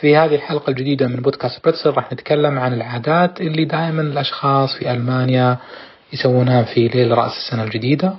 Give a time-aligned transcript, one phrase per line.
[0.00, 4.90] في هذه الحلقة الجديدة من بودكاست بريتسل راح نتكلم عن العادات اللي دائما الأشخاص في
[4.90, 5.56] ألمانيا
[6.12, 8.14] يسوونها في ليل رأس السنة الجديدة.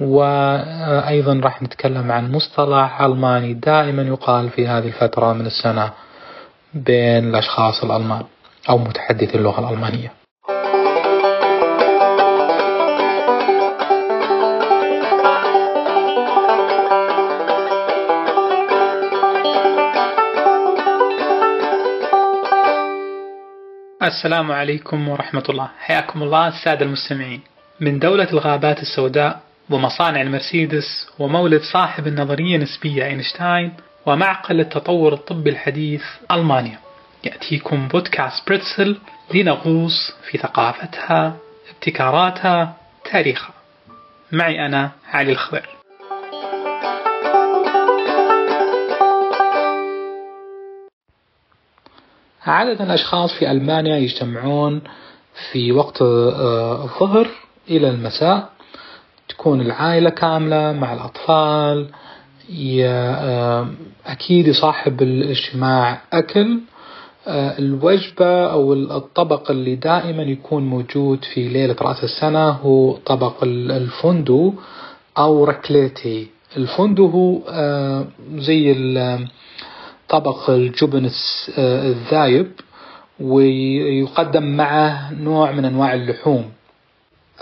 [0.00, 5.90] وأيضا راح نتكلم عن مصطلح ألماني دائما يقال في هذه الفترة من السنة
[6.74, 8.22] بين الأشخاص الألمان
[8.68, 10.19] أو متحدثي اللغة الألمانية.
[24.02, 25.70] السلام عليكم ورحمة الله.
[25.78, 27.40] حياكم الله السادة المستمعين.
[27.80, 29.40] من دولة الغابات السوداء
[29.70, 33.72] ومصانع المرسيدس ومولد صاحب النظرية النسبية أينشتاين
[34.06, 36.78] ومعقل التطور الطبي الحديث ألمانيا.
[37.24, 38.96] يأتيكم بودكاست بريتسل
[39.34, 41.36] لنغوص في ثقافتها
[41.70, 42.76] ابتكاراتها
[43.12, 43.54] تاريخها.
[44.32, 45.79] معي أنا علي الخضر.
[52.46, 54.80] عادة الأشخاص في ألمانيا يجتمعون
[55.52, 57.28] في وقت آه، الظهر
[57.70, 58.48] إلى المساء.
[59.28, 61.86] تكون العائلة كاملة مع الأطفال.
[62.84, 63.68] آه،
[64.06, 66.60] أكيد يصاحب الاجتماع أكل.
[67.26, 74.54] آه، الوجبة أو الطبق اللي دائما يكون موجود في ليلة رأس السنة هو طبق الفندو
[75.18, 76.26] أو ركليتي.
[76.56, 77.40] الفندو هو
[78.36, 78.72] زي
[80.10, 81.10] طبق الجبن
[81.58, 82.52] الذايب
[83.20, 86.50] ويقدم معه نوع من أنواع اللحوم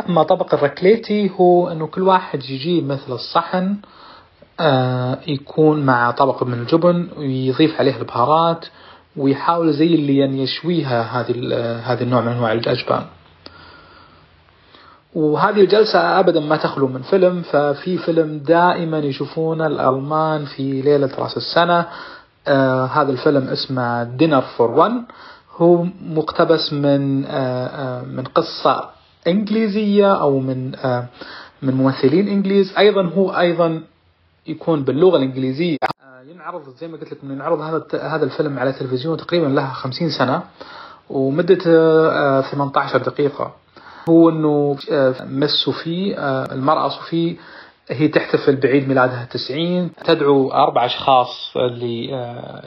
[0.09, 3.77] أما طبق الركليتي هو أنه كل واحد يجيب مثل الصحن
[4.61, 8.67] آه، يكون مع طبق من الجبن ويضيف عليه البهارات
[9.17, 11.35] ويحاول زي اللي يعني يشويها هذه
[11.85, 13.03] هذه النوع من أنواع الأجبان.
[15.15, 21.37] وهذه الجلسة أبدا ما تخلو من فيلم ففي فيلم دائما يشوفونه الألمان في ليلة رأس
[21.37, 21.87] السنة
[22.49, 25.05] آه هذا الفيلم اسمه دينر فور ون
[25.57, 28.91] هو مقتبس من آه آه من قصة
[29.27, 31.07] إنجليزية أو من آه
[31.63, 32.75] من ممثلين إنجليز.
[32.79, 33.83] أيضا هو أيضا
[34.47, 35.77] يكون باللغة الإنجليزية.
[35.83, 40.11] آه ينعرض زي ما قلت لكم ينعرض هذا هذا الفيلم على التلفزيون تقريبا له 50
[40.11, 40.43] سنة
[41.11, 41.71] ومدته
[42.11, 43.53] آه 18 دقيقة.
[44.09, 45.71] هو إنه آه، مس
[46.19, 47.37] آه، المرأة صوفي
[47.91, 49.91] هي تحتفل بعيد ميلادها التسعين.
[50.05, 51.57] تدعو أربع أشخاص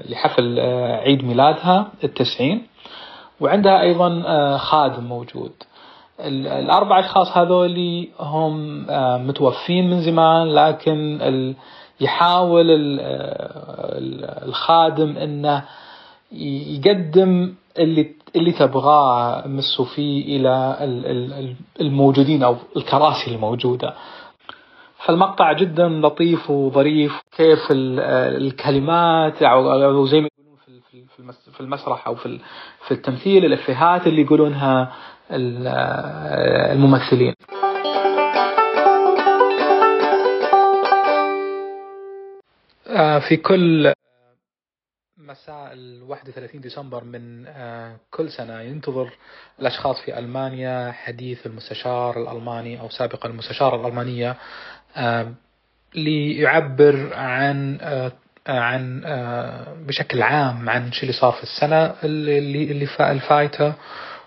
[0.09, 0.59] لحفل
[1.05, 2.67] عيد ميلادها التسعين.
[3.39, 5.51] وعندها أيضا خادم موجود.
[6.19, 8.85] الأربع أشخاص هذول هم
[9.27, 11.19] متوفين من زمان لكن
[12.01, 12.65] يحاول
[14.43, 15.63] الخادم أنه
[16.31, 20.77] يقدم اللي اللي تبغاه مس فيه إلى
[21.81, 23.93] الموجودين أو الكراسي الموجودة.
[25.05, 27.21] فالمقطع جدا لطيف وظريف.
[27.31, 32.39] كيف الكلمات أو زي ما يقولون في المسرح أو في
[32.87, 34.93] في التمثيل الإفيهات اللي يقولونها
[36.71, 37.33] الممثلين.
[42.87, 43.93] آه، في كل
[45.17, 49.11] مساء ال 31 ديسمبر من آه، كل سنة ينتظر
[49.59, 54.37] الأشخاص في ألمانيا حديث المستشار الألماني أو سابق المستشارة الألمانية
[55.95, 58.11] ليعبر عن آه،
[58.47, 59.01] عن
[59.87, 63.73] بشكل عام عن شو اللي صار في السنة اللي اللي الفايتة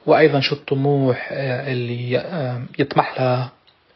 [0.06, 2.24] وأيضا شو الطموح اللي
[2.78, 3.48] يطمح له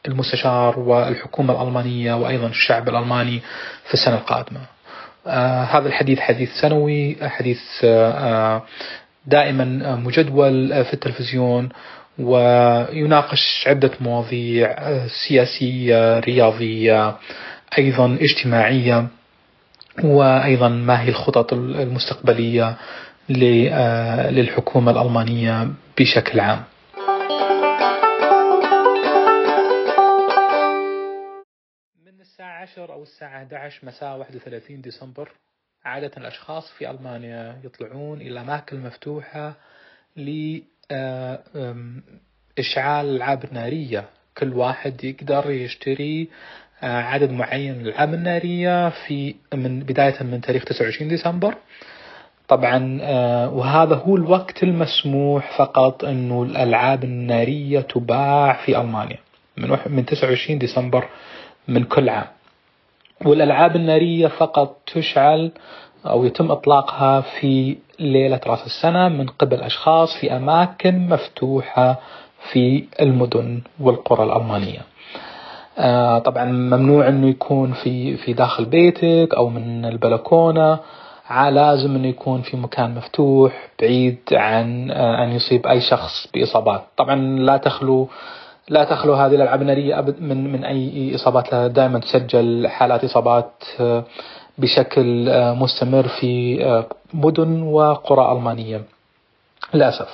[0.09, 3.41] المستشار والحكومة الألمانية وأيضا الشعب الألماني
[3.85, 4.61] في السنة القادمة.
[5.27, 8.63] آه هذا الحديث حديث سنوي حديث آه
[9.27, 9.65] دائما
[9.97, 11.69] مجدول في التلفزيون
[12.19, 14.77] ويناقش عدة مواضيع
[15.29, 17.17] سياسية رياضية
[17.79, 19.07] أيضا اجتماعية
[20.05, 22.77] وأيضا ما هي الخطط المستقبلية
[23.29, 25.69] للحكومة الألمانية
[25.99, 26.63] بشكل عام.
[32.69, 35.33] العاشر أو الساعة 11 مساء 31 ديسمبر
[35.85, 39.55] عادة الأشخاص في ألمانيا يطلعون إلى أماكن مفتوحة
[40.91, 44.05] لإشعال الألعاب النارية.
[44.39, 46.29] كل واحد يقدر يشتري
[46.83, 51.55] آه، عدد معين من الألعاب النارية في من بداية من تاريخ 29 ديسمبر.
[52.49, 59.19] طبعا آه، وهذا هو الوقت المسموح فقط إنه الألعاب النارية تباع في ألمانيا.
[59.57, 61.09] من من 29 ديسمبر
[61.69, 62.27] من كل عام.
[63.25, 65.53] والألعاب النارية فقط تشعل
[66.11, 72.01] أو يتم إطلاقها في ليلة رأس السنة من قبل أشخاص في أماكن مفتوحة
[72.53, 74.81] في المدن والقرى الألمانية.
[75.79, 80.79] آه طبعا ممنوع أنه يكون في في داخل بيتك أو من البلكونة.
[81.51, 86.83] لازم إنه يكون في مكان مفتوح بعيد عن أن يصيب أي شخص بإصابات.
[86.97, 88.09] طبعا لا تخلو
[88.69, 91.55] لا تخلو هذه الألعاب النارية من من أي إصابات.
[91.55, 93.53] دائما تسجل حالات إصابات
[94.59, 96.59] بشكل مستمر في
[97.15, 98.83] مدن وقرى ألمانية.
[99.75, 100.09] للأسف.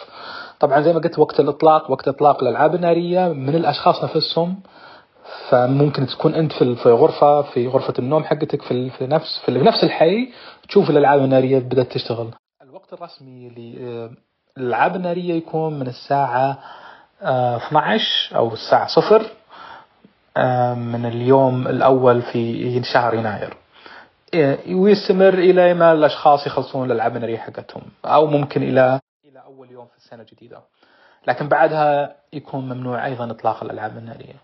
[0.61, 4.61] طبعا زي ما قلت وقت الإطلاق وقت إطلاق الألعاب النارية من الأشخاص نفسهم
[5.49, 10.29] فممكن تكون أنت في غرفة في غرفة النوم حقتك في نفس في نفس الحي
[10.69, 12.31] تشوف الألعاب النارية بدأت تشتغل.
[12.63, 13.49] الوقت الرسمي
[14.59, 16.59] للألعاب النارية يكون من الساعة
[17.23, 19.23] 12 أو الساعة صفر
[20.77, 23.57] من اليوم الأول في شهر يناير.
[24.75, 29.97] ويستمر إلى ما الأشخاص يخلصون الألعاب النارية حقتهم أو ممكن إلى إلى أول يوم في
[29.97, 30.59] السنة الجديدة.
[31.29, 34.35] لكن بعدها يكون ممنوع أيضا إطلاق الألعاب النارية.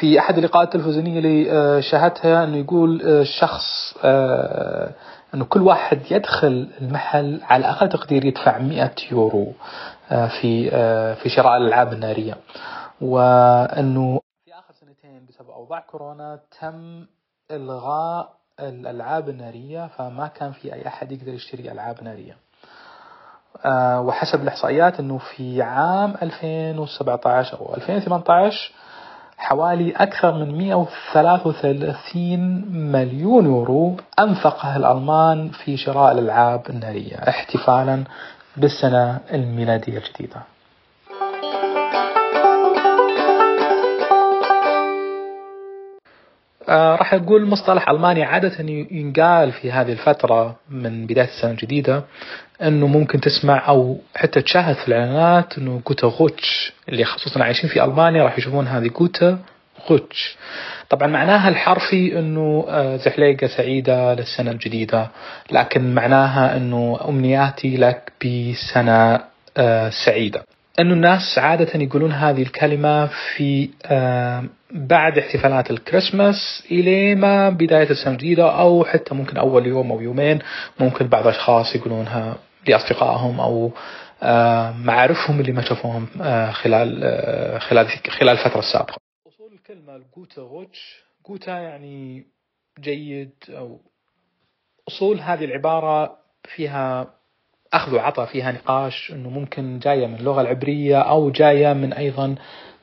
[0.00, 3.02] في أحد اللقاءات التلفزيونية اللي شاهدتها إنه يقول
[3.40, 3.96] شخص
[5.34, 9.52] إنه كل واحد يدخل المحل على أقل تقدير يدفع 100 يورو
[10.08, 10.70] في
[11.14, 12.36] في شراء الألعاب النارية.
[13.00, 17.06] وإنه في آخر سنتين بسبب أوضاع كورونا تم
[17.50, 22.36] إلغاء الألعاب النارية فما كان في أي أحد يقدر يشتري ألعاب نارية.
[24.06, 28.72] وحسب الإحصائيات إنه في عام 2017 أو 2018
[29.38, 32.38] حوالي أكثر من 133
[32.92, 38.04] مليون يورو أنفقها الألمان في شراء الألعاب النارية احتفالا
[38.56, 40.42] بالسنة الميلادية الجديدة.
[46.68, 48.52] آه راح أقول مصطلح ألماني عادة
[48.90, 52.04] ينقال في هذه الفترة من بداية السنة الجديدة
[52.62, 57.84] أنه ممكن تسمع أو حتى تشاهد في الإعلانات أنه جوتا غوتش اللي خصوصا عايشين في
[57.84, 59.38] ألمانيا راح يشوفون هذه جوتا
[59.90, 60.36] غوتش.
[60.90, 62.66] طبعا معناها الحرفي أنه
[62.96, 65.08] زحليقة سعيدة للسنة الجديدة
[65.52, 69.20] لكن معناها أنه أمنياتي لك بسنة
[70.04, 70.42] سعيدة.
[70.80, 73.68] أنه الناس عادة يقولون هذه الكلمة في
[74.72, 80.38] بعد احتفالات الكريسماس إلى ما بداية السنة الجديدة أو حتى ممكن أول يوم أو يومين
[80.80, 82.38] ممكن بعض الأشخاص يقولونها
[82.68, 83.72] لأصدقائهم أو
[84.84, 86.06] معارفهم اللي ما شافوهم
[86.52, 88.96] خلال خلال خلال الفترة السابقة.
[89.28, 92.26] أصول الكلمة الجوتا غوتش جوتا يعني
[92.80, 93.80] جيد أو
[94.88, 97.14] أصول هذه العبارة فيها
[97.72, 102.34] أخذ وعطى فيها نقاش أنه ممكن جاية من اللغة العبرية أو جاية من أيضا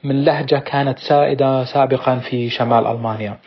[0.04, 3.38] من لهجة كانت سائدة سابقا في شمال ألمانيا.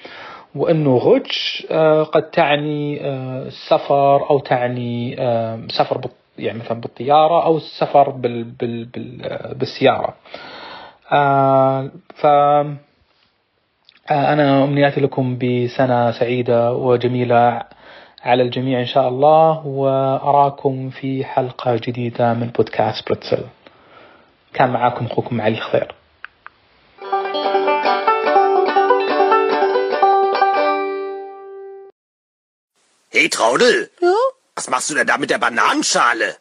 [0.54, 1.66] وأنه غوتش
[2.12, 2.98] قد تعني
[3.68, 5.16] سفر أو تعني
[5.68, 6.00] سفر
[6.38, 10.14] يعني مثلا بالطيارة أو السفر بال بال بال بالسيارة.
[12.14, 12.26] ف
[14.10, 17.62] أنا أمنياتي لكم بسنة سعيدة وجميلة.
[18.23, 23.45] على الجميع إن شاء الله وأراكم في حلقة جديدة من بودكاست بريتسل
[24.53, 25.95] كان معاكم أخوكم علي خضير
[33.15, 33.89] Hey Traudel!
[34.01, 34.13] Ja?
[34.55, 36.35] Was machst du denn da mit der Bananenschale?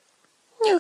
[0.65, 0.77] Ja.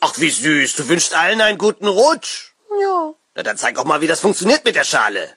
[0.00, 0.76] Ach, wie süß.
[0.76, 2.52] Du wünschst allen einen guten Rutsch.
[2.80, 3.14] Ja.
[3.34, 5.36] Na, dann zeig auch mal, wie das funktioniert mit der Schale.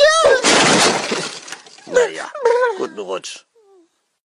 [0.00, 0.30] Ja.
[1.14, 1.24] ja.
[1.92, 2.30] naja,
[2.78, 3.49] guten Rutsch.